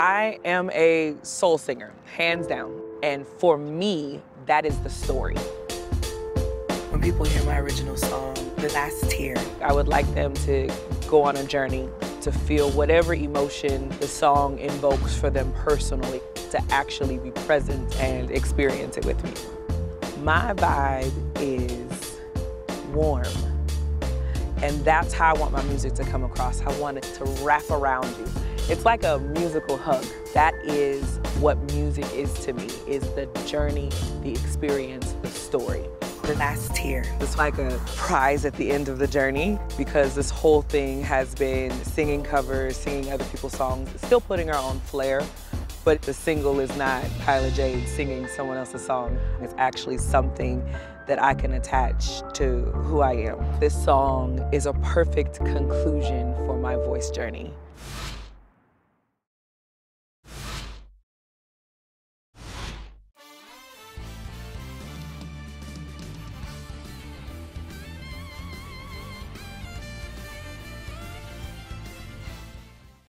I 0.00 0.38
am 0.46 0.70
a 0.70 1.14
soul 1.20 1.58
singer, 1.58 1.92
hands 2.16 2.46
down. 2.46 2.72
And 3.02 3.26
for 3.26 3.58
me, 3.58 4.22
that 4.46 4.64
is 4.64 4.78
the 4.78 4.88
story. 4.88 5.36
When 6.88 7.02
people 7.02 7.26
hear 7.26 7.42
my 7.44 7.58
original 7.58 7.98
song, 7.98 8.32
The 8.56 8.70
Last 8.70 9.10
Tear, 9.10 9.36
I 9.60 9.74
would 9.74 9.88
like 9.88 10.06
them 10.14 10.32
to 10.46 10.72
go 11.06 11.22
on 11.22 11.36
a 11.36 11.44
journey 11.44 11.86
to 12.22 12.32
feel 12.32 12.70
whatever 12.70 13.12
emotion 13.12 13.90
the 14.00 14.08
song 14.08 14.58
invokes 14.58 15.18
for 15.18 15.28
them 15.28 15.52
personally, 15.52 16.22
to 16.50 16.62
actually 16.70 17.18
be 17.18 17.32
present 17.32 17.94
and 18.00 18.30
experience 18.30 18.96
it 18.96 19.04
with 19.04 19.22
me. 19.22 19.32
My 20.22 20.54
vibe 20.54 21.12
is 21.36 22.18
warm. 22.94 23.26
And 24.62 24.82
that's 24.82 25.12
how 25.12 25.34
I 25.34 25.38
want 25.38 25.52
my 25.52 25.62
music 25.64 25.92
to 25.96 26.04
come 26.04 26.24
across. 26.24 26.62
I 26.62 26.80
want 26.80 26.96
it 26.96 27.02
to 27.18 27.24
wrap 27.44 27.68
around 27.68 28.08
you. 28.16 28.26
It's 28.70 28.84
like 28.84 29.02
a 29.02 29.18
musical 29.18 29.76
hug. 29.76 30.06
That 30.32 30.54
is 30.64 31.18
what 31.40 31.58
music 31.72 32.04
is 32.14 32.32
to 32.44 32.52
me, 32.52 32.66
is 32.86 33.02
the 33.14 33.26
journey, 33.44 33.90
the 34.22 34.30
experience, 34.30 35.16
the 35.22 35.28
story. 35.28 35.84
The 36.22 36.36
Last 36.36 36.72
Tear. 36.76 37.02
It's 37.18 37.36
like 37.36 37.58
a 37.58 37.80
prize 37.96 38.44
at 38.44 38.54
the 38.54 38.70
end 38.70 38.88
of 38.88 38.98
the 38.98 39.08
journey 39.08 39.58
because 39.76 40.14
this 40.14 40.30
whole 40.30 40.62
thing 40.62 41.02
has 41.02 41.34
been 41.34 41.72
singing 41.82 42.22
covers, 42.22 42.76
singing 42.76 43.10
other 43.12 43.24
people's 43.24 43.56
songs, 43.56 43.90
still 44.02 44.20
putting 44.20 44.50
our 44.50 44.70
own 44.70 44.78
flair, 44.78 45.20
but 45.84 46.00
the 46.02 46.14
single 46.14 46.60
is 46.60 46.74
not 46.76 47.02
Kyla 47.24 47.50
Jade 47.50 47.88
singing 47.88 48.28
someone 48.28 48.56
else's 48.56 48.86
song. 48.86 49.18
It's 49.42 49.54
actually 49.58 49.98
something 49.98 50.64
that 51.08 51.20
I 51.20 51.34
can 51.34 51.54
attach 51.54 52.22
to 52.34 52.66
who 52.66 53.00
I 53.00 53.14
am. 53.14 53.58
This 53.58 53.74
song 53.84 54.48
is 54.52 54.66
a 54.66 54.74
perfect 54.74 55.38
conclusion 55.38 56.36
for 56.46 56.56
my 56.56 56.76
voice 56.76 57.10
journey. 57.10 57.52